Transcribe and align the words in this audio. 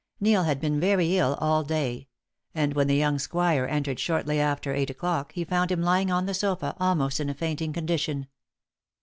Neil 0.19 0.45
had 0.45 0.59
been 0.59 0.79
very 0.79 1.15
ill 1.19 1.35
all 1.39 1.61
day; 1.61 2.07
and 2.55 2.73
when 2.73 2.87
the 2.87 2.95
young 2.95 3.19
squire 3.19 3.67
entered 3.67 3.99
shortly 3.99 4.39
after 4.39 4.73
eight 4.73 4.89
o'clock, 4.89 5.31
he 5.33 5.43
found 5.45 5.71
him 5.71 5.83
lying 5.83 6.09
on 6.09 6.25
the 6.25 6.33
sofa 6.33 6.75
almost 6.79 7.19
in 7.19 7.29
a 7.29 7.35
fainting 7.35 7.71
condition. 7.71 8.25